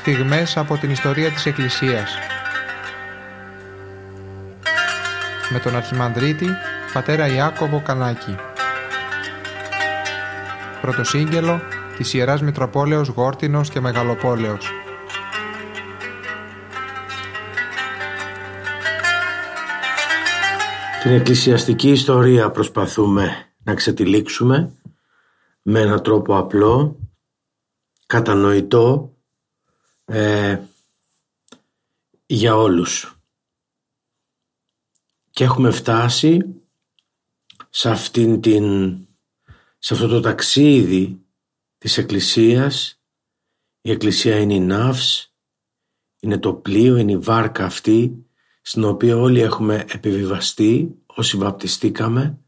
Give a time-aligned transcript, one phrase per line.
[0.00, 2.14] στιγμές από την ιστορία της Εκκλησίας.
[5.50, 6.46] Με τον Αρχιμανδρίτη,
[6.92, 8.36] πατέρα Ιάκωβο Κανάκη.
[10.80, 11.60] Πρωτοσύγγελο
[11.96, 14.70] της Ιεράς Μητροπόλεως Γόρτινος και Μεγαλοπόλεως.
[21.02, 24.72] Την εκκλησιαστική ιστορία προσπαθούμε να ξετυλίξουμε
[25.62, 26.98] με έναν τρόπο απλό,
[28.06, 29.14] κατανοητό
[30.10, 30.64] ε,
[32.26, 33.20] για όλους.
[35.30, 36.38] Και έχουμε φτάσει
[37.70, 38.98] σε, αυτήν την,
[39.78, 41.24] σε αυτό το ταξίδι
[41.78, 43.00] της Εκκλησίας.
[43.80, 45.34] Η Εκκλησία είναι η ναύς,
[46.20, 48.26] είναι το πλοίο, είναι η βάρκα αυτή
[48.62, 52.44] στην οποία όλοι έχουμε επιβιβαστεί όσοι βαπτιστήκαμε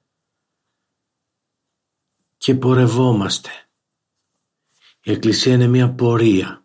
[2.37, 3.51] και πορευόμαστε.
[5.03, 6.62] Η Εκκλησία είναι μια πορεία.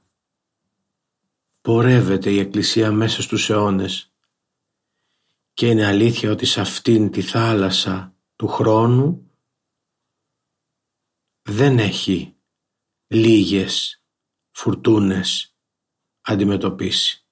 [1.68, 4.14] Πορεύεται η Εκκλησία μέσα στους αιώνες
[5.54, 9.32] και είναι αλήθεια ότι σε αυτήν τη θάλασσα του χρόνου
[11.42, 12.36] δεν έχει
[13.08, 14.04] λίγες
[14.52, 15.56] φουρτούνες
[16.22, 17.26] αντιμετωπίσει.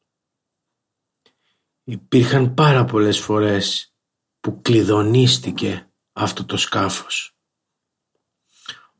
[1.83, 3.94] Υπήρχαν πάρα πολλές φορές
[4.39, 7.38] που κλειδονίστηκε αυτό το σκάφος.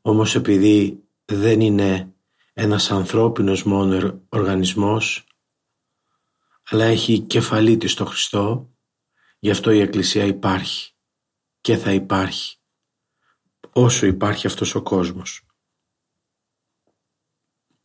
[0.00, 2.15] Όμως επειδή δεν είναι
[2.58, 5.26] ένας ανθρώπινος μόνος οργανισμός,
[6.70, 8.70] αλλά έχει κεφαλή της στο Χριστό,
[9.38, 10.92] γι' αυτό η Εκκλησία υπάρχει
[11.60, 12.56] και θα υπάρχει
[13.72, 15.46] όσο υπάρχει αυτός ο κόσμος.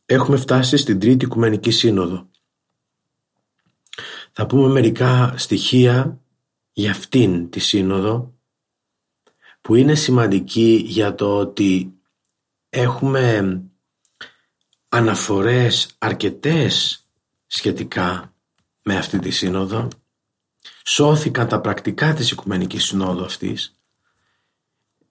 [0.04, 2.30] Έχουμε φτάσει στην Τρίτη Οικουμενική Σύνοδο.
[4.32, 6.20] Θα πούμε μερικά στοιχεία
[6.72, 8.34] για αυτήν τη σύνοδο
[9.60, 11.94] που είναι σημαντική για το ότι
[12.68, 13.62] έχουμε
[14.94, 17.06] αναφορές αρκετές
[17.46, 18.34] σχετικά
[18.82, 19.88] με αυτή τη σύνοδο.
[20.84, 23.78] Σώθηκαν τα πρακτικά της Οικουμενικής Συνόδου αυτής.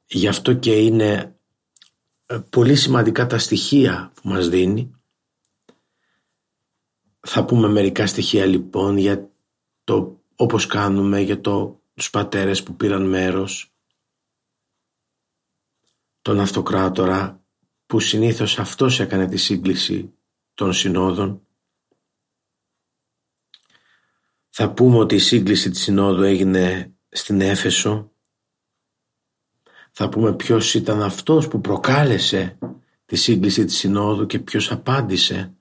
[0.07, 1.35] Γι' αυτό και είναι
[2.25, 4.91] ε, πολύ σημαντικά τα στοιχεία που μας δίνει.
[7.19, 9.29] Θα πούμε μερικά στοιχεία λοιπόν για
[9.83, 13.73] το όπως κάνουμε για το, τους πατέρες που πήραν μέρος,
[16.21, 17.40] τον αυτοκράτορα
[17.91, 20.13] που συνήθως αυτός έκανε τη σύγκληση
[20.53, 21.47] των συνόδων.
[24.49, 28.11] Θα πούμε ότι η σύγκληση της συνόδου έγινε στην Έφεσο.
[29.91, 32.57] Θα πούμε ποιος ήταν αυτός που προκάλεσε
[33.05, 35.55] τη σύγκληση της συνόδου και ποιος απάντησε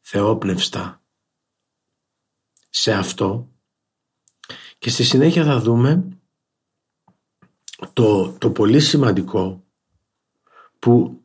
[0.00, 1.02] θεόπνευστα
[2.70, 3.52] σε αυτό
[4.78, 6.08] και στη συνέχεια θα δούμε
[7.92, 9.64] το, το πολύ σημαντικό
[10.78, 11.19] που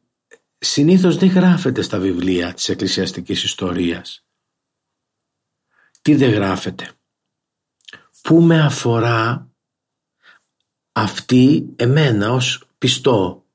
[0.66, 4.26] συνήθως δεν γράφεται στα βιβλία της εκκλησιαστικής ιστορίας.
[6.02, 6.92] Τι δεν γράφεται;
[8.22, 9.50] Πού με αφορά
[10.92, 13.46] αυτή εμένα ως πιστό;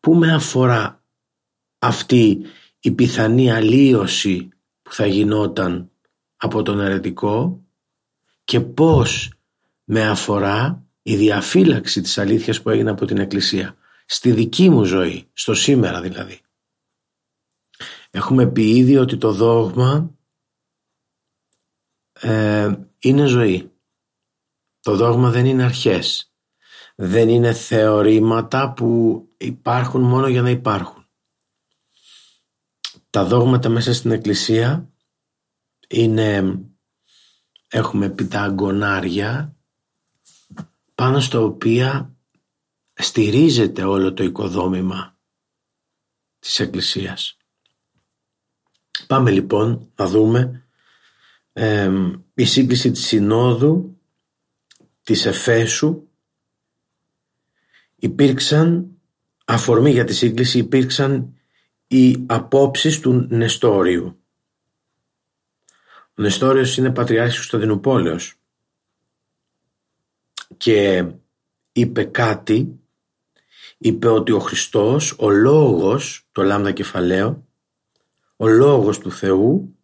[0.00, 1.04] Πού με αφορά
[1.78, 2.40] αυτή
[2.80, 4.48] η πιθανή αλλίωση
[4.82, 5.90] που θα γινόταν
[6.36, 7.64] από τον αιρετικό;
[8.44, 9.32] Και πώς
[9.84, 13.76] με αφορά η διαφύλαξη της αλήθειας που έγινε από την Εκκλησία;
[14.06, 16.40] Στη δική μου ζωή, στο σήμερα δηλαδή.
[18.16, 20.10] Έχουμε πει ήδη ότι το δόγμα
[22.12, 23.72] ε, είναι ζωή.
[24.80, 26.32] Το δόγμα δεν είναι αρχές.
[26.94, 31.06] Δεν είναι θεωρήματα που υπάρχουν μόνο για να υπάρχουν.
[33.10, 34.90] Τα δόγματα μέσα στην Εκκλησία
[35.88, 36.60] είναι,
[37.68, 39.56] έχουμε πει τα αγκονάρια
[40.94, 42.16] πάνω στα οποία
[42.94, 45.18] στηρίζεται όλο το οικοδόμημα
[46.38, 47.36] της Εκκλησίας.
[49.06, 50.66] Πάμε λοιπόν να δούμε
[52.34, 54.00] η σύγκληση της Συνόδου
[55.02, 56.08] της Εφέσου
[57.96, 58.90] υπήρξαν
[59.44, 61.34] αφορμή για τη σύγκληση υπήρξαν
[61.86, 64.20] οι απόψεις του Νεστόριου.
[66.18, 68.34] Ο Νεστόριος είναι πατριάρχης του Σταδινοπόλεως
[70.56, 71.06] και
[71.72, 72.80] είπε κάτι,
[73.78, 77.45] είπε ότι ο Χριστός, ο λόγος, το λάμδα κεφαλαίο,
[78.36, 79.76] ο λόγος του Θεού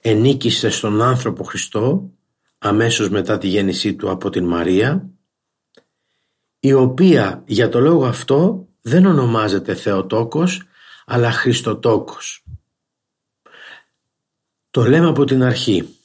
[0.00, 2.10] ενίκησε στον άνθρωπο Χριστό
[2.58, 5.10] αμέσως μετά τη γέννησή του από την Μαρία
[6.60, 10.62] η οποία για το λόγο αυτό δεν ονομάζεται Θεοτόκος
[11.06, 12.44] αλλά Χριστοτόκος.
[14.70, 15.96] Το λέμε από την αρχή.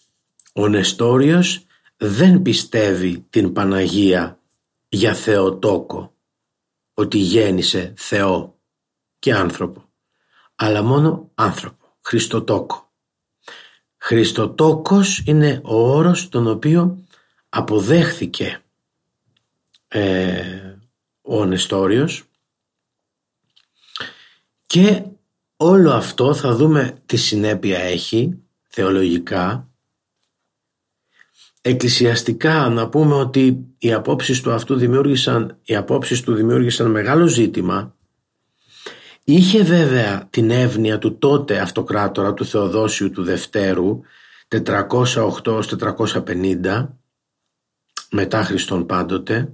[0.54, 1.66] Ο Νεστόριος
[1.98, 4.40] δεν πιστεύει την Παναγία
[4.88, 6.16] για Θεοτόκο,
[6.94, 8.60] ότι γέννησε Θεό
[9.20, 9.84] και άνθρωπο,
[10.56, 11.77] αλλά μόνο άνθρωπο,
[12.08, 12.92] Χριστοτόκο.
[13.98, 17.04] Χριστοτόκος είναι ο όρος τον οποίο
[17.50, 18.62] αποδέχθηκε
[19.88, 20.76] ε,
[21.22, 22.24] ο Νεστόριος.
[24.66, 25.04] Και
[25.58, 29.70] όλο αυτό θα δούμε τι συνέπεια έχει θεολογικά.
[31.62, 37.97] Εκκλησιαστικά να πούμε ότι οι απόψεις του αυτού δημιούργησαν, οι απόψεις του δημιούργησαν μεγάλο ζήτημα
[39.30, 44.00] είχε βέβαια την εύνοια του τότε αυτοκράτορα του Θεοδόσιου του Δευτέρου
[44.48, 46.88] 408-450
[48.10, 49.54] μετά Χριστόν πάντοτε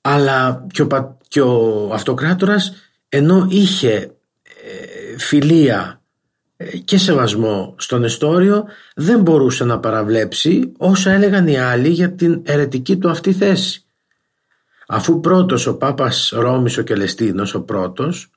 [0.00, 2.72] αλλά και ο, και ο αυτοκράτορας
[3.08, 4.10] ενώ είχε ε,
[5.18, 6.02] φιλία
[6.56, 12.42] ε, και σεβασμό στον εστόριο δεν μπορούσε να παραβλέψει όσα έλεγαν οι άλλοι για την
[12.44, 13.85] ερετική του αυτή θέση.
[14.86, 18.30] Αφού πρώτος ο Πάπας Ρώμης ο Κελεστίνος ο πρώτος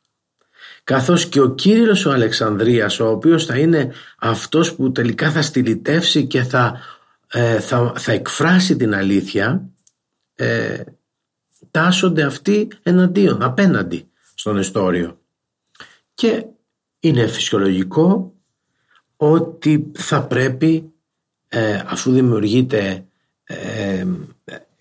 [0.84, 6.26] καθώς και ο Κύριος ο Αλεξανδρίας ο οποίος θα είναι αυτός που τελικά θα στυλιτεύσει
[6.26, 6.80] και θα,
[7.28, 9.70] ε, θα, θα εκφράσει την αλήθεια
[10.36, 10.84] ε,
[11.72, 15.20] τάσσονται αυτοί εναντίον, απέναντι στον εστόριο.
[16.14, 16.46] Και
[17.00, 18.34] είναι φυσιολογικό
[19.16, 20.94] ότι θα πρέπει
[21.48, 23.06] ε, αφού δημιουργείται
[23.44, 24.06] ε,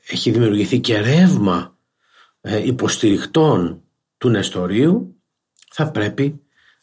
[0.09, 1.79] έχει δημιουργηθεί και ρεύμα
[2.41, 3.83] ε, υποστηριχτών
[4.19, 5.23] του Νεστορίου
[5.71, 6.41] θα πρέπει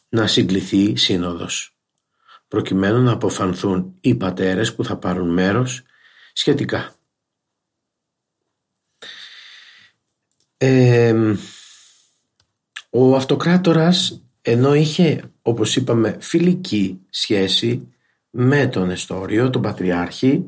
[0.10, 1.78] να συγκληθεί σύνοδος
[2.48, 5.82] προκειμένου να αποφανθούν οι πατέρες που θα πάρουν μέρος
[6.34, 6.94] σχετικά.
[12.90, 17.94] ο αυτοκράτορας ενώ είχε όπως είπαμε φιλική σχέση
[18.30, 20.46] με τον Εστόριο, τον Πατριάρχη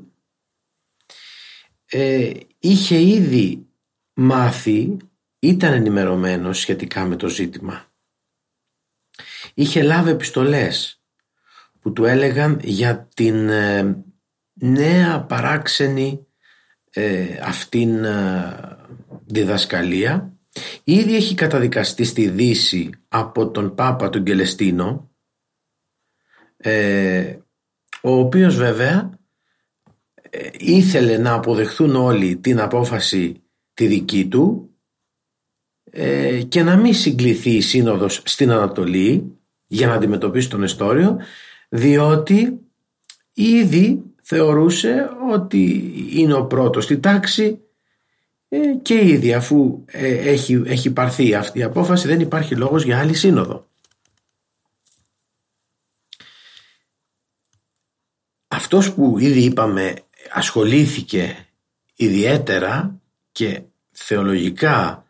[1.85, 3.67] ε, είχε ήδη
[4.13, 4.97] μάθει,
[5.39, 7.85] ήταν ενημερωμένος σχετικά με το ζήτημα.
[9.53, 11.01] Είχε λάβει επιστολές
[11.79, 14.03] που του έλεγαν για την ε,
[14.53, 16.27] νέα παράξενη
[16.89, 18.77] ε, αυτήν ε,
[19.25, 20.37] διδασκαλία
[20.83, 25.11] Ήδη έχει καταδικαστεί στη Δύση από τον Πάπα τον Κελεστίνο
[26.57, 27.37] ε,
[28.01, 29.16] ο οποίος βέβαια ε,
[30.57, 33.41] ήθελε να αποδεχθούν όλοι την απόφαση
[33.73, 34.69] τη δική του
[35.91, 39.37] ε, και να μην συγκληθεί η σύνοδος στην Ανατολή
[39.67, 41.17] για να αντιμετωπίσει τον εστόριο
[41.69, 42.59] διότι
[43.33, 47.59] ήδη θεωρούσε ότι είναι ο πρώτος στη τάξη
[48.49, 52.99] ε, και ήδη αφού ε, έχει, έχει πάρθει αυτή η απόφαση δεν υπάρχει λόγος για
[52.99, 53.67] άλλη σύνοδο.
[58.47, 59.93] Αυτός που ήδη είπαμε
[60.31, 61.47] ασχολήθηκε
[61.95, 62.99] ιδιαίτερα
[63.31, 65.05] και θεολογικά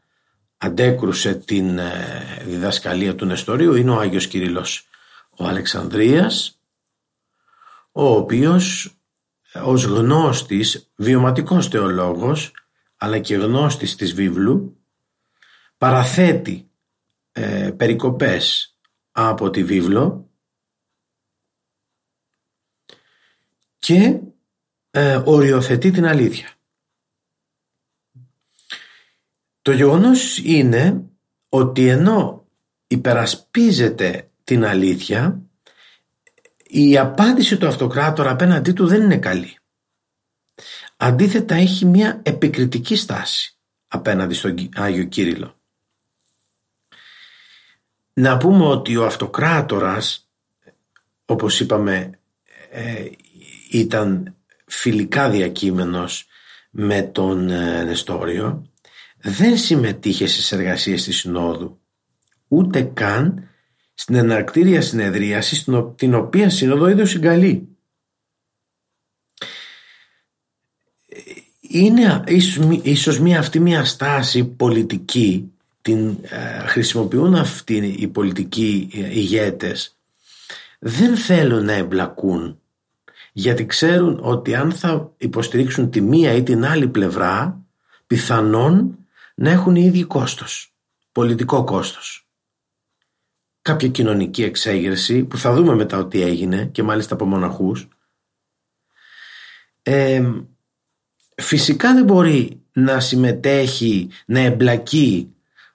[0.58, 3.76] αντέκρουσε την ε, διδασκαλία του Νεστορίου.
[3.76, 4.88] Είναι ο Άγιος Κυρίλλος
[5.38, 6.60] ο Αλεξανδρίας
[7.92, 8.96] ο οποίος
[9.54, 12.52] ως γνώστης βιωματικός θεολόγος
[12.98, 14.82] αλλά και γνώστης της βίβλου
[15.78, 16.70] παραθέτει
[17.32, 18.76] ε, περικοπές
[19.12, 20.30] από τη βίβλο
[23.80, 24.20] και
[24.98, 26.52] ε, οριοθετεί την αλήθεια.
[29.62, 31.04] Το γεγονός είναι
[31.50, 32.48] ότι ενώ
[32.88, 35.42] υπερασπίζεται την αλήθεια
[36.64, 39.58] η απάντηση του αυτοκράτορα απέναντί του δεν είναι καλή.
[40.98, 45.60] Αντίθετα έχει μια επικριτική στάση απέναντι στον Άγιο Κύριλλο.
[48.14, 50.30] Να πούμε ότι ο αυτοκράτορας,
[51.26, 52.20] όπως είπαμε,
[52.70, 53.10] ε,
[53.72, 54.37] ήταν
[54.68, 56.28] φιλικά διακείμενος
[56.70, 58.72] με τον ε, Νεστόριο,
[59.18, 61.80] δεν συμμετείχε στις εργασίες της Συνόδου,
[62.48, 63.50] ούτε καν
[63.94, 67.78] στην εναρκτήρια συνεδρίαση την οποία σύνοδο είδε συγκαλεί.
[71.68, 72.24] είναι
[72.82, 79.98] ίσως μια, αυτή μια στάση πολιτική την ε, χρησιμοποιούν αυτοί οι πολιτικοί ε, ηγέτες
[80.80, 82.62] δεν θέλουν να εμπλακούν
[83.38, 87.62] γιατί ξέρουν ότι αν θα υποστηρίξουν τη μία ή την άλλη πλευρά
[88.08, 88.98] πιθανόν
[89.36, 90.74] να έχουν ήδη κόστος,
[91.12, 92.28] πολιτικό κόστος.
[93.62, 97.88] Κάποια κοινωνική εξέγερση που θα δούμε μετά ότι έγινε και μάλιστα από μοναχούς
[99.84, 100.32] ε,
[101.36, 105.34] Φυσικά δεν μπορεί να συμμετέχει, να εμπλακεί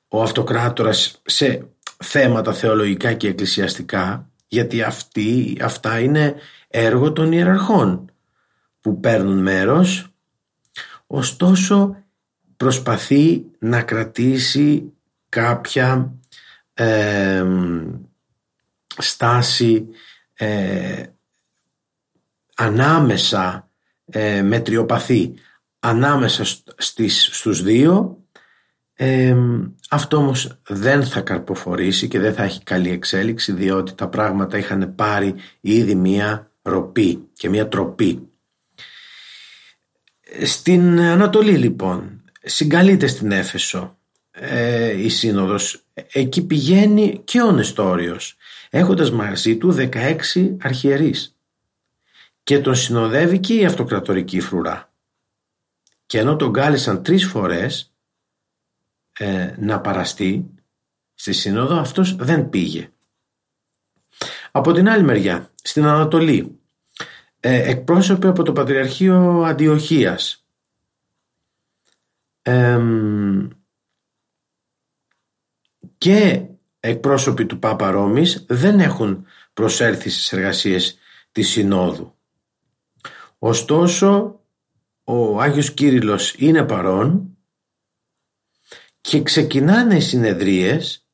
[0.08, 6.34] ο αυτοκράτορας σε θέματα θεολογικά και εκκλησιαστικά γιατί αυτή, αυτά είναι
[6.72, 8.10] έργο των ιεραρχών
[8.80, 10.14] που παίρνουν μέρος.
[11.06, 11.96] Ωστόσο
[12.56, 14.92] προσπαθεί να κρατήσει
[15.28, 16.14] κάποια
[18.98, 19.86] στάση
[20.34, 21.02] ε,
[22.54, 23.70] ανάμεσα
[24.04, 25.34] ε, μετριοπαθή
[25.78, 26.44] ανάμεσα
[26.76, 28.16] στις, στους δύο.
[28.94, 29.36] Ε,
[29.90, 34.94] αυτό όμως δεν θα καρποφορήσει και δεν θα έχει καλή εξέλιξη διότι τα πράγματα είχαν
[34.94, 38.28] πάρει ήδη μία ροπή και μία τροπή.
[40.44, 43.96] Στην Ανατολή λοιπόν συγκαλείται στην Έφεσο
[44.30, 45.84] ε, η Σύνοδος.
[46.12, 48.36] Εκεί πηγαίνει και ο Νεστόριος
[48.70, 51.36] έχοντας μαζί του 16 αρχιερείς.
[52.42, 54.92] Και τον συνοδεύει και η αυτοκρατορική φρουρά.
[56.06, 57.94] Και ενώ τον κάλεσαν τρεις φορές
[59.12, 60.50] ε, να παραστεί
[61.14, 62.91] στη Σύνοδο αυτός δεν πήγε
[64.52, 66.60] από την άλλη μεριά στην Ανατολή
[67.40, 70.46] ε, εκπρόσωποι από το Πατριαρχείο Αντιοχίας
[75.98, 76.46] και
[76.80, 80.98] εκπρόσωποι του Πάπα Ρώμης δεν έχουν προσέρθει στις εργασίες
[81.32, 82.14] της Συνόδου.
[83.38, 84.40] Ωστόσο,
[85.04, 87.36] ο Άγιος Κύριλλος είναι παρόν
[89.00, 91.06] και ξεκινάνε οι συνεδρίες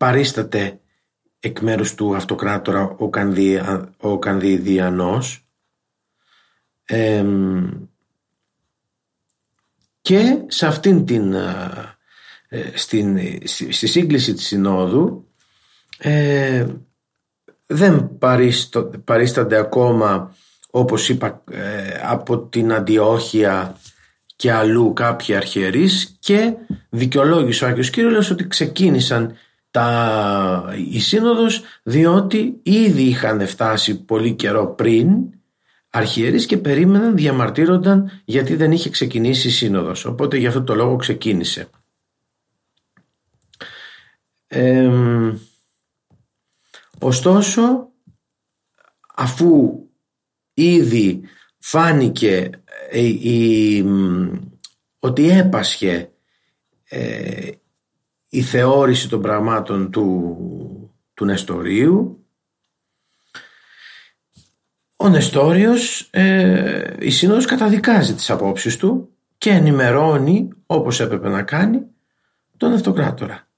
[0.00, 0.80] παρίσταται
[1.40, 3.60] εκ μέρους του αυτοκράτορα ο, Κανδι,
[3.96, 5.44] ο Κανδιδιανός
[10.00, 15.28] και σε αυτήν την ε, στην, στη σύγκληση της Συνόδου
[15.98, 16.66] ε,
[17.66, 20.36] δεν παρίστο, παρίστανται ακόμα
[20.70, 23.76] όπως είπα ε, από την Αντιόχεια
[24.36, 26.54] και αλλού κάποιοι αρχιερείς και
[26.88, 29.36] δικαιολόγησε ο Άγιος Κύριος ότι ξεκίνησαν
[29.70, 35.08] τα, η Σύνοδος διότι ήδη είχαν φτάσει πολύ καιρό πριν
[35.90, 40.04] αρχιερείς και περίμεναν, διαμαρτύρονταν γιατί δεν είχε ξεκινήσει η Σύνοδος.
[40.04, 41.68] Οπότε για αυτό το λόγο ξεκίνησε.
[46.98, 47.88] ωστόσο,
[49.16, 49.80] αφού
[50.54, 51.20] ήδη
[51.58, 52.50] φάνηκε
[52.90, 53.84] ε, η,
[54.98, 56.10] ότι έπασχε
[56.88, 57.50] ε,
[58.30, 60.36] η θεώρηση των πραγμάτων του,
[61.14, 62.24] του Νεστορίου
[64.96, 71.86] ο Νεστόριος ε, η Σύνοδος καταδικάζει τις απόψεις του και ενημερώνει όπως έπρεπε να κάνει
[72.56, 73.48] τον Αυτοκράτορα.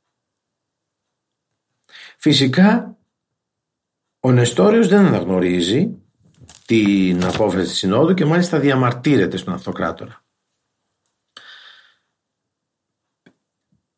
[2.16, 2.96] Φυσικά
[4.20, 5.96] ο Νεστόριος δεν αναγνωρίζει
[6.66, 10.21] την απόφαση της Συνόδου και μάλιστα διαμαρτύρεται στον Αυτοκράτορα.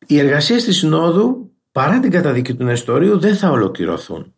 [0.06, 4.34] Οι εργασίες της Συνόδου παρά την καταδίκη του Νεστορίου δεν θα ολοκληρωθούν.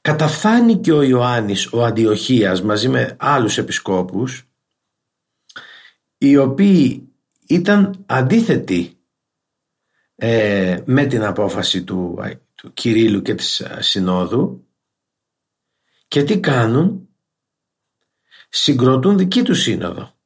[0.00, 4.48] Καταφθάνει και ο Ιωάννης ο Αντιοχίας μαζί με άλλους επισκόπους
[6.18, 7.12] οι οποίοι
[7.46, 8.98] ήταν αντίθετοι
[10.14, 12.18] ε, με την απόφαση του,
[12.54, 14.66] του Κυρίλου και της ε, Συνόδου
[16.08, 17.08] και τι κάνουν;
[18.48, 20.18] Συγκροτούν δική τους σύνοδο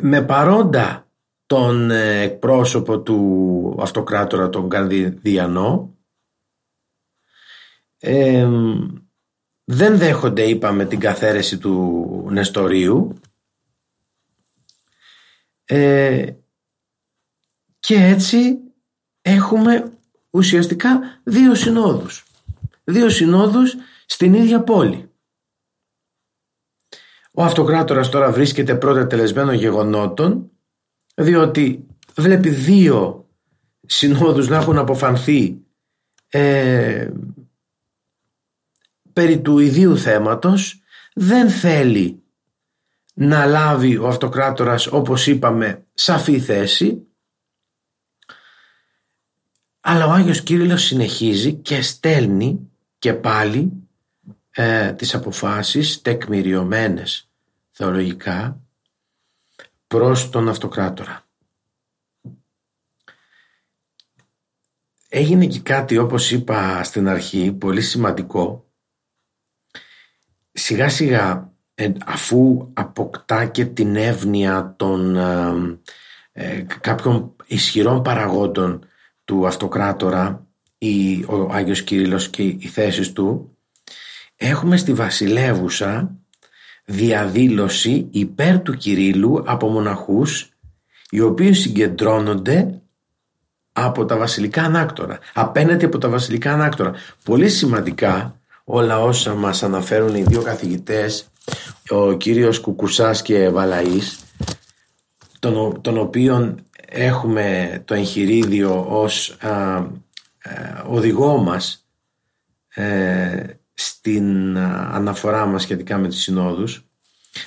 [0.00, 1.03] με παρόντα
[1.46, 5.94] τον ε, εκπρόσωπο του αυτοκράτορα τον Κανδιδιανό
[9.64, 13.14] δεν δέχονται είπαμε την καθαίρεση του Νεστορίου.
[15.64, 16.32] Ε,
[17.78, 18.58] και έτσι
[19.22, 19.98] έχουμε
[20.30, 22.24] ουσιαστικά δύο συνόδους.
[22.84, 25.08] Δύο συνόδους στην ίδια πόλη.
[27.32, 30.50] Ο αυτοκράτορας τώρα βρίσκεται πρώτα τελεσμένο γεγονότων
[31.14, 33.28] διότι βλέπει δύο
[33.86, 35.56] συνόδους να έχουν αποφανθεί
[36.28, 37.10] ε,
[39.12, 40.82] περί του ιδίου θέματος
[41.14, 42.22] δεν θέλει
[43.14, 47.06] να λάβει ο αυτοκράτορας όπως είπαμε σαφή θέση.
[49.80, 53.72] Αλλά ο Άγιος Κύριλλος συνεχίζει και στέλνει και πάλι
[54.50, 57.28] ε, τις αποφάσεις τεκμηριωμένες
[57.70, 58.63] θεολογικά
[59.86, 61.22] προς τον αυτοκράτορα.
[65.08, 68.64] Έγινε και κάτι όπως είπα στην αρχή πολύ σημαντικό
[70.54, 75.78] σιγά σιγά ε, αφού αποκτά και την εύνοια των ε,
[76.32, 78.86] ε, κάποιων ισχυρών παραγόντων
[79.24, 80.46] του αυτοκράτορα
[80.78, 83.56] η, ο Άγιος Κύριλλος και οι θέσεις του
[84.36, 86.16] έχουμε στη βασιλεύουσα
[86.84, 90.48] διαδήλωση υπέρ του Κυρίλου από μοναχούς
[91.10, 92.80] οι οποίοι συγκεντρώνονται
[93.72, 96.92] από τα βασιλικά ανάκτορα απέναντι από τα βασιλικά ανάκτορα.
[97.24, 101.28] Πολύ σημαντικά όλα όσα μας αναφέρουν οι δύο καθηγητές
[101.88, 104.18] ο κύριος Κουκουσάς και Βαλαής
[105.38, 109.36] των, των οποίων έχουμε το εγχειρίδιο ως
[110.86, 111.86] οδηγό μας
[113.74, 116.84] στην αναφορά μας σχετικά με τις συνόδους.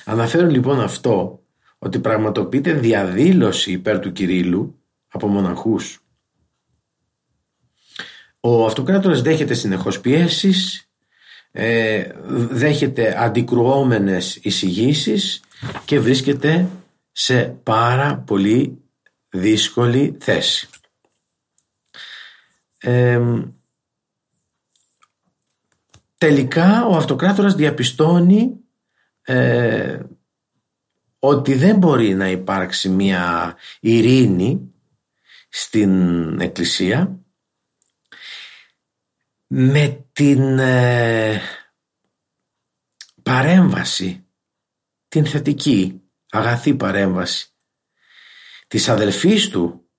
[0.04, 1.42] Αναφέρω λοιπόν αυτό
[1.78, 6.02] ότι πραγματοποιείται διαδήλωση υπέρ του Κυρίλου από μοναχούς.
[8.40, 10.88] Ο αυτοκράτορας δέχεται συνεχώς πιέσεις,
[11.50, 12.10] ε,
[12.50, 15.40] δέχεται αντικρουόμενες εισηγήσεις
[15.84, 16.68] και βρίσκεται
[17.12, 18.82] σε πάρα πολύ
[19.28, 20.68] δύσκολη θέση.
[26.18, 28.56] Τελικά ο αυτοκράτορας διαπιστώνει
[29.22, 30.02] ε,
[31.18, 34.72] ότι δεν μπορεί να υπάρξει μια ειρήνη
[35.48, 37.22] στην Εκκλησία.
[39.46, 41.40] Με την ε,
[43.22, 44.26] παρέμβαση,
[45.08, 47.52] την θετική, αγαθή παρέμβαση
[48.66, 49.90] της αδελφής του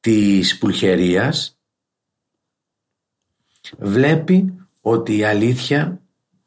[0.00, 1.60] της Πουλχερίας
[3.78, 6.02] βλέπει ότι η αλήθεια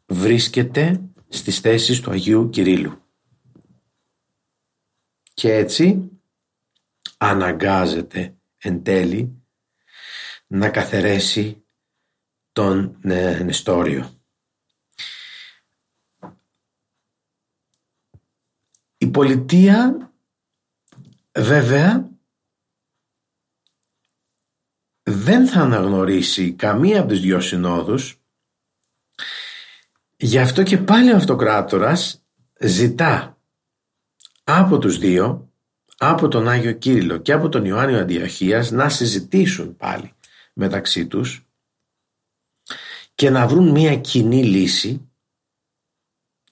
[0.05, 3.03] βρίσκεται στις θέσεις του Αγίου Κυρίλου.
[5.33, 6.09] Και έτσι
[7.17, 9.43] αναγκάζεται εν τέλει
[10.47, 11.65] να καθαιρέσει
[12.51, 14.23] τον ε, Νεστόριο.
[18.97, 20.11] Η πολιτεία
[21.31, 22.09] βέβαια
[25.03, 28.18] δεν θα αναγνωρίσει καμία από τις δυο συνόδους
[30.21, 32.23] γι' αυτό και πάλι ο αυτοκράτορας
[32.59, 33.37] ζητά
[34.43, 35.51] από τους δύο
[35.97, 40.13] από τον Άγιο Κύριλλο και από τον Ιωάννιο Αντιοχίας να συζητήσουν πάλι
[40.53, 41.47] μεταξύ τους
[43.15, 45.09] και να βρουν μια κοινή λύση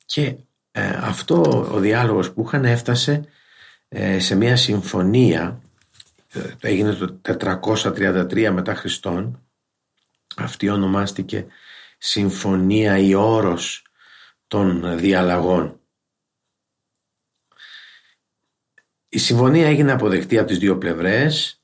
[0.05, 0.35] και
[0.71, 3.25] ε, αυτό ο διάλογος που είχαν έφτασε
[3.87, 5.61] ε, σε μια συμφωνία
[6.27, 9.47] ε, έγινε το 433 μετά Χριστόν
[10.37, 11.47] αυτή ονομάστηκε
[11.97, 13.85] Συμφωνία ή όρος
[14.47, 15.79] των διαλλαγών.
[19.09, 21.61] Η συμφωνία έγινε αποδεκτή από τις δύο πλευρές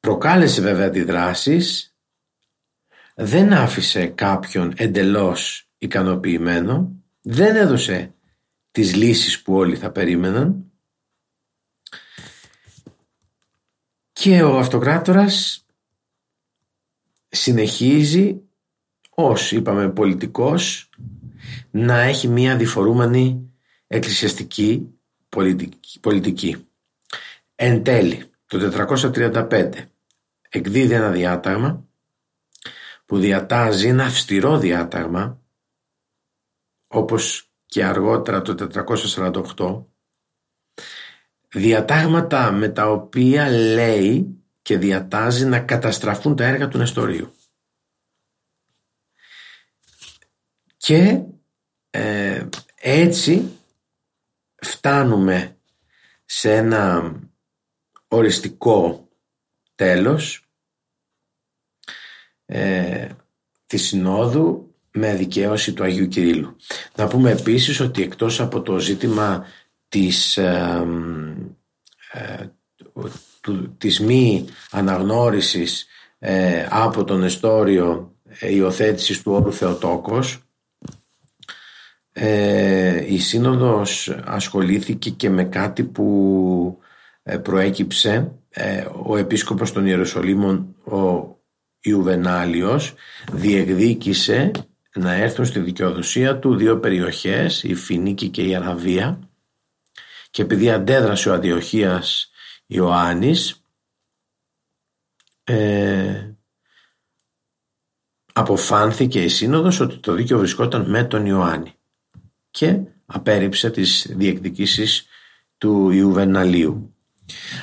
[0.00, 1.96] προκάλεσε βέβαια αντιδράσεις
[3.14, 8.14] δεν άφησε κάποιον εντελώς ικανοποιημένο, δεν έδωσε
[8.70, 10.72] τις λύσεις που όλοι θα περίμεναν.
[14.12, 15.66] Και ο αυτοκράτορας
[17.28, 18.45] συνεχίζει
[19.18, 20.90] ως είπαμε πολιτικός
[21.70, 23.50] να έχει μια διφορούμενη
[23.86, 24.88] εκκλησιαστική
[25.28, 26.00] πολιτική.
[26.00, 26.66] πολιτική.
[27.54, 29.70] Εν τέλει, το 435
[30.48, 31.84] εκδίδει ένα διάταγμα
[33.06, 35.40] που διατάζει ένα αυστηρό διάταγμα
[36.86, 38.84] όπως και αργότερα το
[39.56, 39.84] 448
[41.48, 47.35] διατάγματα με τα οποία λέει και διατάζει να καταστραφούν τα έργα του Νεστορίου.
[50.86, 51.20] Και
[51.90, 52.46] ε,
[52.80, 53.58] έτσι
[54.54, 55.56] φτάνουμε
[56.24, 57.12] σε ένα
[58.08, 59.08] οριστικό
[59.74, 60.48] τέλος
[62.46, 63.08] ε,
[63.66, 66.56] της Συνόδου με δικαίωση του Αγίου Κυρίλου.
[66.94, 69.46] Να πούμε επίσης ότι εκτός από το ζήτημα
[69.88, 70.86] της, ε,
[72.12, 72.46] ε,
[73.78, 75.86] της μη αναγνώρισης
[76.18, 80.40] ε, από τον εστόριο υιοθέτησης του όρου Θεοτόκος
[83.08, 86.78] η Σύνοδος ασχολήθηκε και με κάτι που
[87.42, 88.32] προέκυψε.
[89.04, 91.36] Ο Επίσκοπος των Ιερουσαλήμων ο
[91.80, 92.94] Ιουβενάλιος
[93.32, 94.50] διεκδίκησε
[94.94, 99.28] να έρθουν στη δικαιοδοσία του δύο περιοχές, η Φινίκη και η Αραβία.
[100.30, 102.30] Και επειδή αντέδρασε ο Αντιοχίας
[102.66, 103.64] Ιωάννης
[105.44, 106.30] ε,
[108.32, 111.75] αποφάνθηκε η Σύνοδος ότι το δίκαιο βρισκόταν με τον Ιωάννη
[112.56, 115.06] και απέρριψε τις διεκδικήσεις
[115.58, 116.94] του Ιουβεναλίου.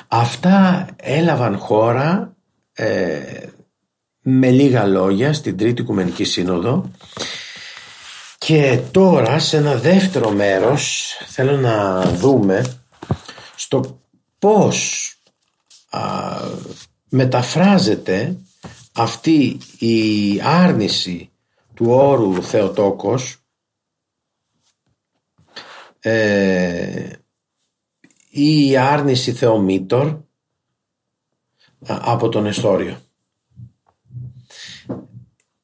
[0.08, 2.36] Αυτά έλαβαν χώρα
[2.74, 3.48] ε,
[4.22, 6.92] με λίγα λόγια στην Τρίτη Οικουμενική Σύνοδο
[8.38, 12.82] και τώρα σε ένα δεύτερο μέρος θέλω να δούμε
[13.56, 14.02] στο
[14.40, 15.08] πώς
[17.10, 18.38] μεταφράζεται
[18.94, 21.30] αυτή η άρνηση
[21.74, 23.43] του όρου Θεοτόκος
[26.06, 27.10] ε,
[28.30, 30.18] ή η άρνηση Θεομήτωρ
[31.88, 32.98] από τον Εστόριο.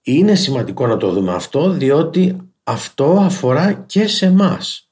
[0.01, 4.91] Είναι σημαντικό να το δούμε αυτό διότι αυτό αφορά και σε μας.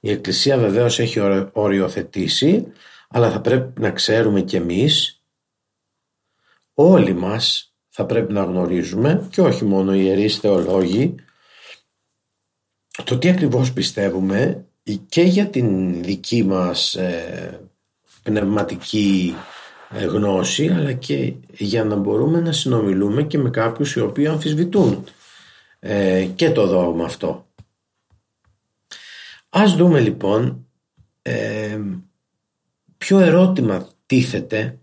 [0.00, 1.20] Η Εκκλησία βεβαίως έχει
[1.52, 2.72] οριοθετήσει
[3.12, 5.22] αλλά θα πρέπει να ξέρουμε κι εμείς,
[6.74, 11.14] όλοι μας θα πρέπει να γνωρίζουμε και όχι μόνο οι ιερείς θεολόγοι,
[13.04, 14.64] το τι ακριβώς πιστεύουμε
[15.08, 17.60] και για την δική μας ε,
[18.22, 19.34] πνευματική
[19.90, 25.04] ε, γνώση αλλά και για να μπορούμε να συνομιλούμε και με κάποιους οι οποίοι αμφισβητούν
[25.78, 27.46] ε, και το δόγμα αυτό.
[29.48, 30.66] Ας δούμε λοιπόν
[31.22, 31.80] ε,
[32.98, 34.78] ποιο ερώτημα τίθεται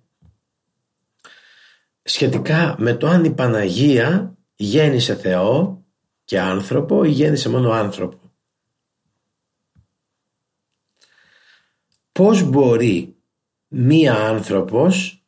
[2.04, 5.82] σχετικά με το αν η Παναγία γέννησε Θεό
[6.28, 8.20] και άνθρωπο ή γέννησε μόνο άνθρωπο;
[12.12, 13.16] Πώς μπορεί
[13.68, 15.26] μία άνθρωπος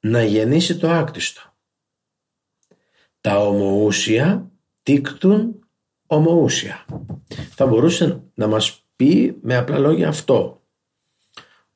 [0.00, 1.54] να γεννήσει το άκτιστο;
[3.20, 4.50] Τα ομοούσια
[4.82, 5.68] τίκτουν
[6.06, 6.84] ομοούσια.
[7.50, 10.62] Θα μπορούσε να μας πει με απλά λόγια αυτό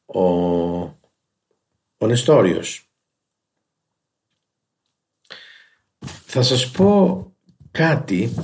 [0.04, 0.20] ο,
[1.98, 2.90] ο Νεστόριος.
[6.24, 7.26] Θα σας πω
[7.72, 8.34] κάτι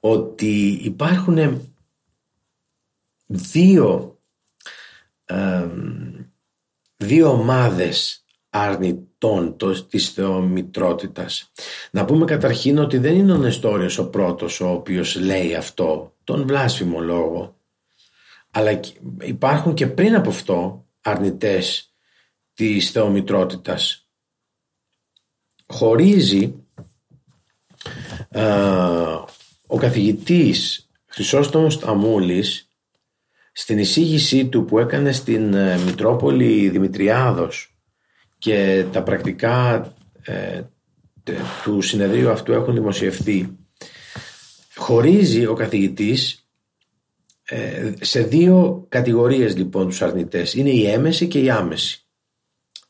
[0.00, 1.60] ότι υπάρχουν
[3.26, 4.18] δύο
[6.96, 9.56] δύο ομάδες αρνητών
[9.88, 11.52] της θεομητρότητας.
[11.90, 16.46] Να πούμε καταρχήν ότι δεν είναι ο Νεστόριος ο πρώτος ο οποίος λέει αυτό, τον
[16.46, 17.56] βλάσφημο λόγο.
[18.50, 18.80] Αλλά
[19.20, 21.94] υπάρχουν και πριν από αυτό αρνητές
[22.54, 24.08] της θεομητρότητας.
[25.66, 26.65] Χωρίζει
[29.66, 32.68] ο καθηγητής Χρυσόστομος Ταμούλης
[33.52, 37.76] στην εισήγησή του που έκανε στην ε, Μητρόπολη Δημητριάδος
[38.38, 40.62] και τα πρακτικά ε,
[41.62, 43.56] του συνεδρίου αυτού έχουν δημοσιευθεί
[44.74, 46.48] χωρίζει ο καθηγητής
[47.44, 50.54] ε, σε δύο κατηγορίες λοιπόν τους αρνητές.
[50.54, 52.06] Είναι η έμεση και η άμεση.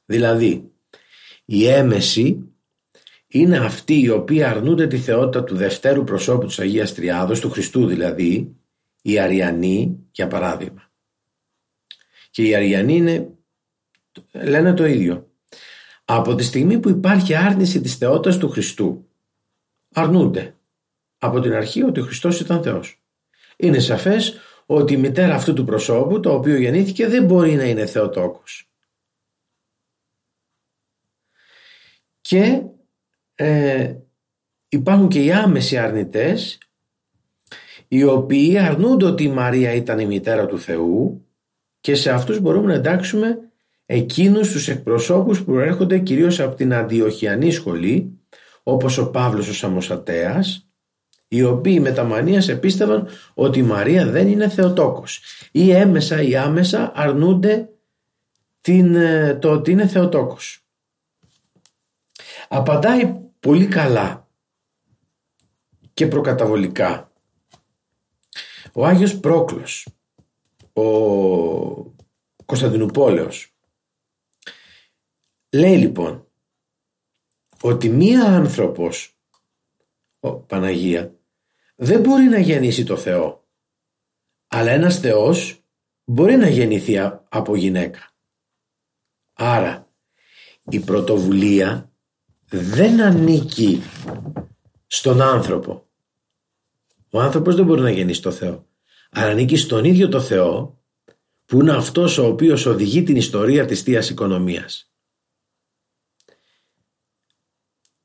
[0.05, 0.71] Δηλαδή
[1.45, 2.56] η έμεση
[3.29, 7.87] είναι αυτοί οι οποίοι αρνούνται τη θεότητα του δευτέρου προσώπου της Αγίας Τριάδος, του Χριστού
[7.87, 8.57] δηλαδή,
[9.03, 10.91] οι Αριανοί για παράδειγμα.
[12.31, 13.31] Και οι Αριανοί είναι,
[14.33, 15.31] λένε το ίδιο.
[16.05, 19.09] Από τη στιγμή που υπάρχει άρνηση της θεότητας του Χριστού,
[19.95, 20.57] αρνούνται
[21.19, 23.03] από την αρχή ότι ο Χριστός ήταν Θεός.
[23.57, 24.35] Είναι σαφές
[24.67, 28.71] ότι η μητέρα αυτού του προσώπου, το οποίο γεννήθηκε, δεν μπορεί να είναι Θεοτόκος.
[32.21, 32.63] Και
[33.39, 33.95] ε,
[34.69, 36.59] υπάρχουν και οι άμεσοι αρνητές
[37.89, 41.27] οι οποίοι αρνούνται ότι η Μαρία ήταν η μητέρα του Θεού
[41.81, 43.39] και σε αυτούς μπορούμε να εντάξουμε
[43.87, 48.19] εκείνους τους εκπροσώπους που προέρχονται κυρίως από την αντιοχιανή σχολή
[48.63, 50.67] όπως ο Παύλος ο Σαμοσατέας
[51.29, 55.23] οι οποίοι με τα μανίας επίστευαν ότι η Μαρία δεν είναι Θεοτόκος
[55.53, 57.69] ή έμεσα ή άμεσα αρνούνται
[58.61, 60.61] την, ε, το ότι είναι Θεοτόκος.
[62.49, 63.15] Απαντάει
[63.47, 64.29] πολύ καλά
[65.95, 67.13] και προκαταβολικά
[68.73, 69.89] ο Άγιος Πρόκλος,
[70.73, 70.83] ο
[72.45, 73.55] Κωνσταντινούπολεος,
[75.51, 76.29] λέει λοιπόν
[77.61, 79.19] ότι μία άνθρωπος,
[80.21, 81.15] ο Παναγία,
[81.77, 83.49] δεν μπορεί να γεννήσει το Θεό,
[84.47, 85.65] αλλά ένας Θεός
[86.05, 88.11] μπορεί να γεννηθεί από γυναίκα.
[89.33, 89.91] Άρα
[90.71, 91.91] η πρωτοβουλία
[92.49, 93.83] δεν ανήκει
[94.87, 95.87] στον άνθρωπο.
[97.11, 98.67] Ο άνθρωπος δεν μπορεί να γεννήσει το Θεό.
[99.11, 100.81] Αλλά ανήκει στον ίδιο το Θεό
[101.45, 104.91] που είναι αυτός ο οποίος οδηγεί την ιστορία της θείας Οικονομίας.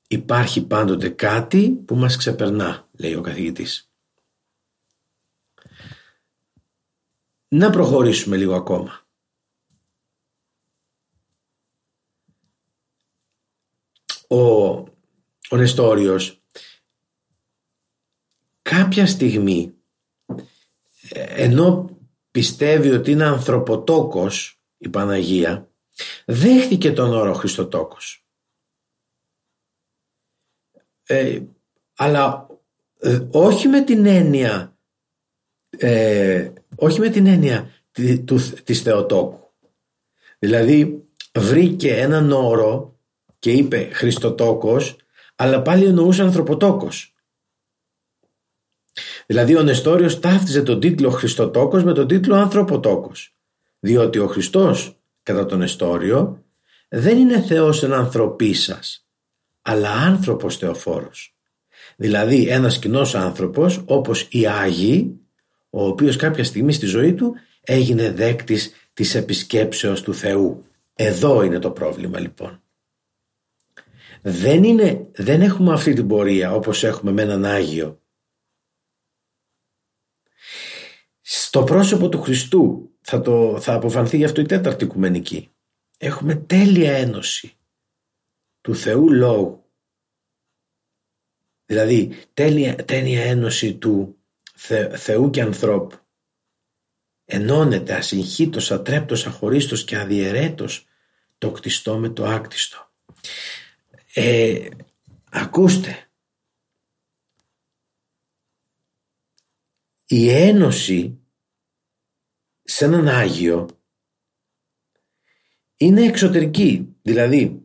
[0.08, 3.92] Υπάρχει πάντοτε κάτι που μας ξεπερνά, λέει ο καθηγητής.
[7.48, 9.01] Να προχωρήσουμε λίγο ακόμα.
[14.32, 14.72] Ο,
[15.50, 16.42] ο Νεστόριος
[18.62, 19.74] κάποια στιγμή
[21.36, 21.98] ενώ
[22.32, 25.70] πιστεύει ότι είναι ανθρωποτόκος η Παναγία
[26.26, 28.26] δέχτηκε τον όρο Χριστοτόκος.
[31.06, 31.42] Ε,
[31.96, 32.48] αλλά
[33.00, 34.78] ε, όχι με την έννοια
[35.70, 37.72] ε, όχι με την έννοια
[38.26, 39.54] του, της Θεοτόκου.
[40.40, 43.00] Δηλαδή βρήκε έναν όρο
[43.42, 44.96] και είπε Χριστοτόκος
[45.36, 47.12] αλλά πάλι εννοούσε ανθρωποτόκος
[49.26, 53.36] Δηλαδή ο Νεστόριος ταύτιζε τον τίτλο Χριστοτόκος με τον τίτλο Ανθρωποτόκος.
[53.80, 56.44] Διότι ο Χριστός, κατά τον Νεστόριο,
[56.90, 59.08] δεν είναι Θεός εν ανθρωπή σας,
[59.62, 61.36] αλλά άνθρωπος Θεοφόρος.
[61.96, 65.20] Δηλαδή ένας κοινός άνθρωπος όπως οι Άγιοι,
[65.70, 70.66] ο οποίος κάποια στιγμή στη ζωή του έγινε δέκτης της επισκέψεως του Θεού.
[70.96, 72.61] Εδώ είναι το πρόβλημα λοιπόν.
[74.22, 78.02] Δεν, είναι, δεν έχουμε αυτή την πορεία όπως έχουμε με έναν Άγιο.
[81.22, 85.52] Στο πρόσωπο του Χριστού θα, το, θα αποφανθεί γι' αυτό η τέταρτη οικουμενική.
[85.98, 87.58] Έχουμε τέλεια ένωση
[88.62, 89.66] του Θεού Λόγου.
[91.66, 94.18] Δηλαδή τέλεια, τέλεια ένωση του
[94.96, 95.96] Θεού και ανθρώπου.
[97.26, 100.88] Ενώνεται ασυγχύτως, ατρέπτος, αχωρίστος και αδιαιρέτος
[101.38, 102.92] το κτιστό με το άκτιστο.
[104.14, 104.70] Ε,
[105.32, 106.12] ακούστε,
[110.06, 111.20] η ένωση
[112.64, 113.70] σε έναν Άγιο
[115.78, 116.96] είναι εξωτερική.
[117.02, 117.64] Δηλαδή,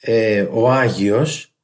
[0.00, 1.54] ε, ο Άγιος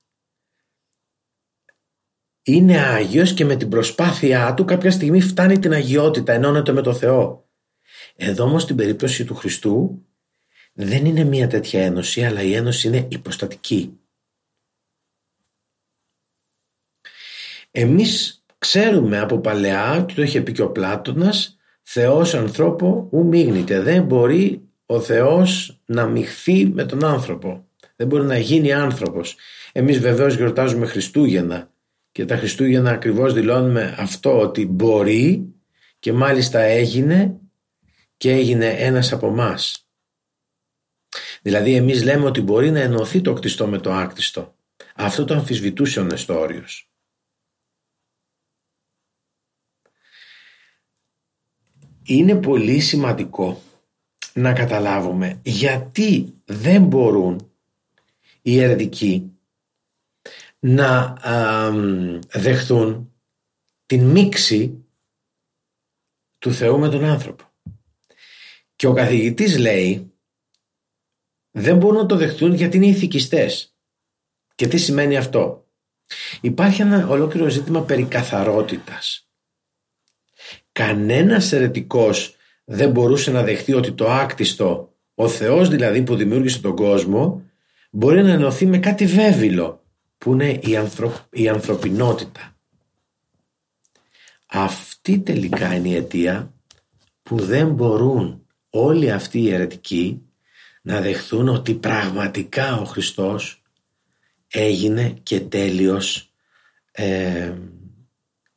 [2.42, 6.94] είναι Άγιος και με την προσπάθειά του κάποια στιγμή φτάνει την αγιότητα, ενώνεται με το
[6.94, 7.50] Θεό.
[8.16, 10.06] Εδώ όμως στην περίπτωση του Χριστού
[10.72, 13.96] δεν είναι μια τέτοια ένωση, αλλά η ένωση είναι υποστατική.
[17.70, 23.80] Εμείς ξέρουμε από παλαιά, και το είχε πει και ο Πλάτωνας, Θεός ανθρώπο ου μίγνηται.
[23.80, 27.66] Δεν μπορεί ο Θεός να μειχθεί με τον άνθρωπο.
[27.96, 29.36] Δεν μπορεί να γίνει άνθρωπος.
[29.72, 31.70] Εμείς βεβαίως γιορτάζουμε Χριστούγεννα
[32.12, 35.54] και τα Χριστούγεννα ακριβώς δηλώνουμε αυτό ότι μπορεί
[35.98, 37.40] και μάλιστα έγινε
[38.16, 39.86] και έγινε ένας από μας.
[41.42, 44.54] Δηλαδή εμείς λέμε ότι μπορεί να ενωθεί το κτιστό με το άκτιστο.
[44.94, 46.90] Αυτό το αμφισβητούσε ο Νεστόριος.
[52.02, 53.62] Είναι πολύ σημαντικό
[54.34, 57.52] να καταλάβουμε γιατί δεν μπορούν
[58.42, 59.32] οι αιρετικοί
[60.58, 61.16] να
[62.32, 63.12] δεχθούν
[63.86, 64.84] την μίξη
[66.38, 67.44] του Θεού με τον άνθρωπο.
[68.76, 70.11] Και ο καθηγητής λέει
[71.52, 73.74] δεν μπορούν να το δεχτούν γιατί είναι ηθικιστές.
[74.54, 75.66] Και τι σημαίνει αυτό;
[76.40, 79.28] Υπάρχει ένα ολόκληρο ζήτημα περί καθαρότητας.
[80.72, 86.76] Κανένας αιρετικός δεν μπορούσε να δεχτεί ότι το άκτιστο, ο Θεός δηλαδή που δημιούργησε τον
[86.76, 87.42] κόσμο,
[87.90, 89.84] μπορεί να ενωθεί με κάτι βέβαιλο
[90.18, 90.78] που είναι η,
[91.30, 92.56] η ανθρωπινότητα.
[94.46, 96.52] Αυτή τελικά είναι η αιτία
[97.22, 100.22] που δεν μπορούν όλοι αυτοί οι αιρετικοί
[100.82, 103.62] να δεχθούν ότι πραγματικά ο Χριστός
[104.48, 106.32] έγινε και τέλειος
[106.92, 107.54] ε,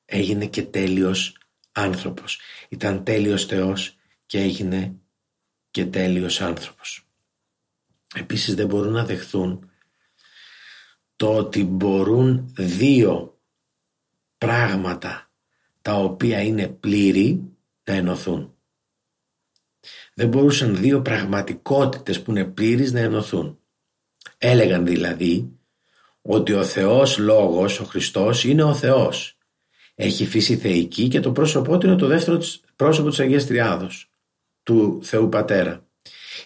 [0.06, 1.38] έγινε και τέλειος
[1.72, 2.40] άνθρωπος.
[2.70, 4.96] Ήταν τέλειος Θεός και έγινε
[5.72, 7.08] και τέλειος άνθρωπος.
[8.16, 9.70] Επίσης δεν μπορούν να δεχθούν
[11.16, 13.40] το ότι μπορούν δύο
[14.38, 15.32] πράγματα
[15.82, 17.44] τα οποία είναι πλήρη
[17.84, 18.55] να ενωθούν.
[20.18, 23.60] Δεν μπορούσαν δύο πραγματικότητες που είναι πλήρεις να ενωθούν.
[24.38, 25.50] Έλεγαν δηλαδή
[26.22, 29.38] ότι ο Θεός Λόγος, ο Χριστός, είναι ο Θεός.
[29.96, 32.42] Έχει φύση θεϊκή και το πρόσωπό του είναι το δεύτερο
[32.76, 34.12] πρόσωπο της Αγίας Τριάδος,
[34.64, 35.86] του Θεού Πατέρα.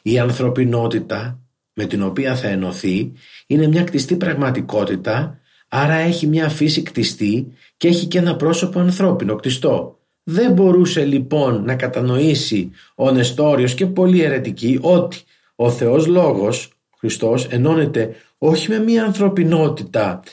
[0.02, 1.40] Η ανθρωπινότητα
[1.74, 3.12] με την οποία θα ενωθεί
[3.48, 9.36] είναι μια κτιστή πραγματικότητα, άρα έχει μια φύση κτιστή και έχει και ένα πρόσωπο ανθρώπινο
[9.36, 9.99] κτιστό.
[10.32, 15.18] Δεν μπορούσε λοιπόν να κατανοήσει ο Νεστόριος και πολλοί αιρετικοί ότι
[15.56, 20.24] ο Θεός Λόγος, ο Χριστός, ενώνεται όχι με μια ανθρωπινότητα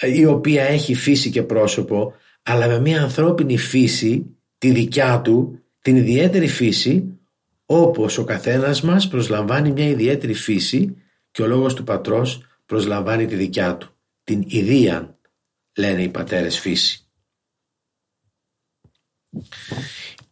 [0.00, 4.26] η οποία έχει φύση και πρόσωπο, αλλά με μια ανθρώπινη φύση,
[4.58, 7.18] τη δικιά του, την ιδιαίτερη φύση,
[7.66, 10.96] όπως ο καθένας μας προσλαμβάνει μια ιδιαίτερη φύση
[11.30, 15.16] και ο λόγος του πατρός προσλαμβάνει τη δικιά του, την ιδίαν,
[15.76, 17.04] λένε οι πατέρες φύση.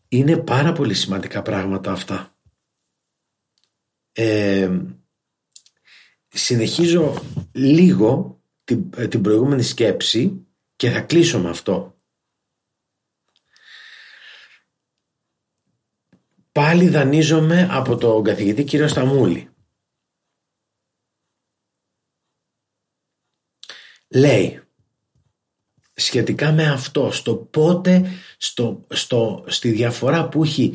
[0.08, 2.36] Είναι πάρα πολύ σημαντικά πράγματα αυτά.
[4.12, 4.80] Ε,
[6.28, 7.14] συνεχίζω
[7.52, 11.96] λίγο την, ε, την προηγούμενη σκέψη και θα κλείσω με αυτό.
[16.52, 19.50] Πάλι δανείζομαι από τον καθηγητή κύριο Σταμούλη.
[24.08, 24.67] Λέει
[25.98, 30.74] σχετικά με αυτό, στο πότε, στο, στο, στη διαφορά που έχει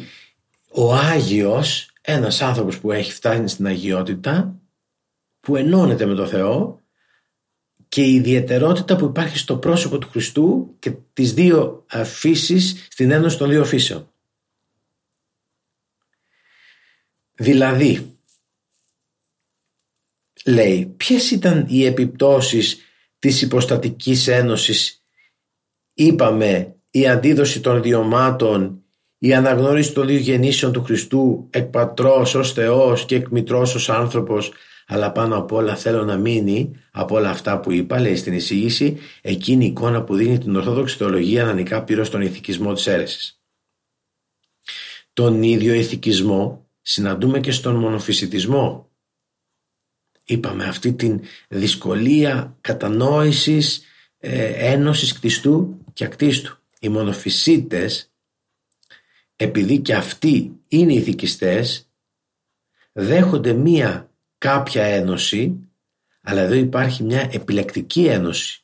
[0.69, 4.55] ο Άγιος, ένας άνθρωπος που έχει φτάσει στην αγιότητα,
[5.39, 6.81] που ενώνεται με το Θεό
[7.87, 13.37] και η ιδιαιτερότητα που υπάρχει στο πρόσωπο του Χριστού και τις δύο φύσεις στην ένωση
[13.37, 14.11] των δύο φύσεων.
[17.35, 18.17] Δηλαδή,
[20.45, 22.77] λέει, ποιες ήταν οι επιπτώσεις
[23.19, 25.02] της υποστατικής ένωσης
[25.93, 28.83] είπαμε η αντίδοση των ιδιωμάτων,
[29.17, 33.89] η αναγνώριση των δύο γεννήσεων του Χριστού εκ πατρός ως Θεός και εκ μητρός ως
[33.89, 34.51] άνθρωπος
[34.87, 38.97] αλλά πάνω απ' όλα θέλω να μείνει από όλα αυτά που είπα, λέει στην εισήγηση,
[39.21, 43.41] εκείνη η εικόνα που δίνει την Ορθόδοξη Θεολογία να νικά πήρω στον ηθικισμό της αίρεσης.
[45.13, 48.91] Τον ίδιο ηθικισμό συναντούμε και στον μονοφυσιτισμό.
[50.25, 53.83] Είπαμε αυτή την δυσκολία κατανόησης
[54.17, 56.57] ε, ένωσης κτιστού και ακτίστου.
[56.79, 58.11] Οι μονοφυσίτες
[59.35, 61.89] επειδή και αυτοί είναι ηθικιστές
[62.91, 65.69] δέχονται μία κάποια ένωση
[66.21, 68.63] αλλά εδώ υπάρχει μια επιλεκτική ένωση.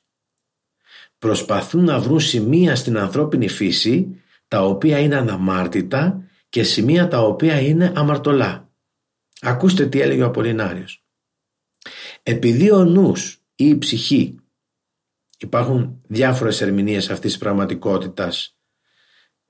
[1.17, 7.61] Προσπαθούν να βρουν σημεία στην ανθρώπινη φύση τα οποία είναι αναμάρτητα και σημεία τα οποία
[7.61, 8.69] είναι αμαρτωλά.
[9.41, 11.03] Ακούστε τι έλεγε ο Απολυνάριος.
[12.23, 14.38] Επειδή ο νους ή η ψυχή
[15.39, 18.57] υπάρχουν διάφορες ερμηνείες αυτής της πραγματικότητας.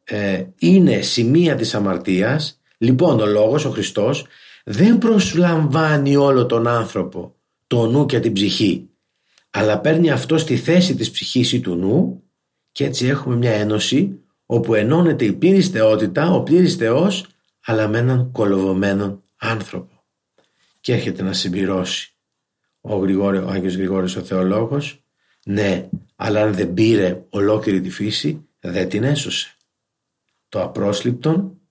[0.04, 2.62] Ε, είναι σημεία της αμαρτίας.
[2.78, 4.26] Λοιπόν ο λόγος ο Χριστός
[4.66, 7.36] δεν προσλαμβάνει όλο τον άνθρωπο
[7.68, 8.90] το νου και την ψυχή
[9.50, 12.24] αλλά παίρνει αυτό στη θέση της ψυχής ή του νου
[12.72, 17.28] και έτσι έχουμε μια ένωση όπου ενώνεται η πλήρης θεότητα, ο πλήρης Θεός
[17.66, 20.04] αλλά με έναν κολοβωμένο άνθρωπο.
[20.82, 22.16] Και έρχεται να συμπληρώσει
[22.82, 25.04] ο, Γρηγόρη, ο Άγιος Γρηγόρης ο Θεολόγος
[25.50, 29.56] ναι αλλά αν δεν πήρε ολόκληρη τη φύση δεν την έσωσε
[30.50, 31.62] το απρόσληπτον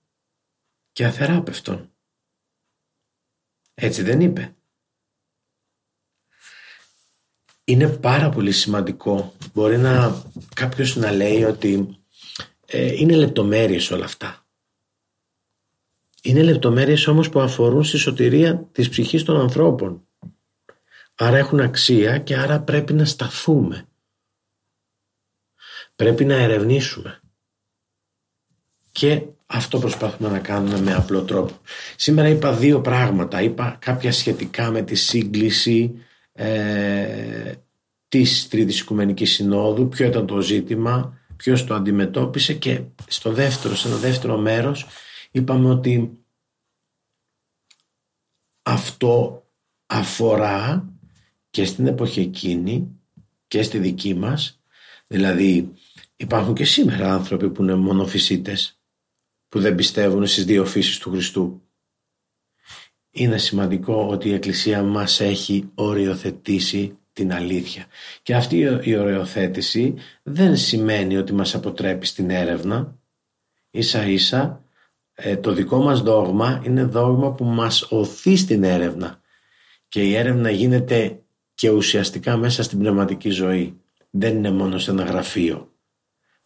[0.91, 1.91] και αθεράπευτον
[3.73, 4.53] έτσι δεν είπε
[7.69, 9.33] είναι πάρα πολύ σημαντικό.
[9.53, 10.23] Μπορεί να
[10.55, 11.97] κάποιος να λέει ότι
[12.65, 14.47] ε, είναι λεπτομέρειες όλα αυτά.
[16.21, 20.07] Είναι λεπτομέρειες όμως που αφορούν στη σωτηρία της ψυχής των ανθρώπων.
[21.21, 23.85] Άρα έχουν αξία και άρα πρέπει να σταθούμε.
[25.95, 27.21] Πρέπει να ερευνήσουμε.
[28.91, 31.59] Και αυτό προσπαθούμε να κάνουμε με απλό τρόπο.
[31.95, 33.41] Σήμερα είπα δύο πράγματα.
[33.41, 37.53] Είπα κάποια σχετικά με τη σύγκληση ε,
[38.07, 43.87] της Τρίτης Οικουμενικής Συνόδου, ποιο ήταν το ζήτημα, ποιος το αντιμετώπισε και στο δεύτερο, σε
[43.87, 44.87] ένα δεύτερο μέρος
[45.31, 46.17] είπαμε ότι
[48.61, 49.43] αυτό
[49.85, 50.88] αφορά
[51.59, 52.87] και στην εποχή εκείνη
[53.47, 54.61] και στη δική μας
[55.07, 55.73] δηλαδή
[56.15, 58.79] υπάρχουν και σήμερα άνθρωποι που είναι μονοφυσίτες
[59.49, 61.61] που δεν πιστεύουν στις δύο φύσεις του Χριστού
[63.11, 67.85] είναι σημαντικό ότι η Εκκλησία μας έχει οριοθετήσει την αλήθεια.
[68.21, 69.93] Και αυτή η οριοθέτηση
[70.23, 72.99] δεν σημαίνει ότι μας αποτρέπει στην έρευνα.
[73.71, 74.63] Ίσα ίσα
[75.13, 79.21] ε, το δικό μας δόγμα είναι δόγμα που μας οθεί στην έρευνα.
[79.87, 81.23] Και η έρευνα γίνεται
[81.59, 83.77] και ουσιαστικά μέσα στην πνευματική ζωή.
[84.09, 85.73] Δεν είναι μόνο σε ένα γραφείο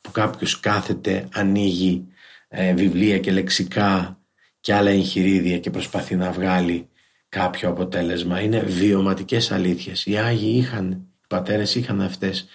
[0.01, 2.07] που κάποιος κάθεται, ανοίγει
[2.47, 4.19] ε, βιβλία και λεξικά
[4.59, 6.89] και άλλα εγχειρίδια και προσπαθεί να βγάλει
[7.29, 8.41] κάποιο αποτέλεσμα.
[8.41, 10.05] Είναι βιωματικές αλήθειες.
[10.05, 12.47] Οι Άγιοι είχαν, οι πατέρες είχαν αυτές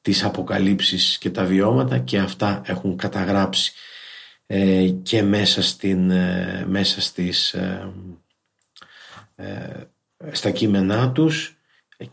[0.00, 3.72] τις αποκαλύψεις και τα βιώματα και αυτά έχουν καταγράψει
[4.46, 7.92] ε, και μέσα, στην, ε, μέσα στις, ε,
[10.32, 11.53] στα κείμενά τους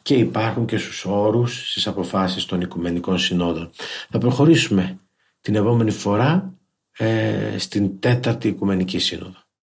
[0.01, 3.69] και υπάρχουν και στους όρους στις αποφάσεις των Οικουμενικών Συνόδων.
[4.09, 4.99] Θα προχωρήσουμε
[5.41, 6.53] την επόμενη φορά
[7.57, 9.39] στην τέταρτη Οικουμενική Σύνοδο.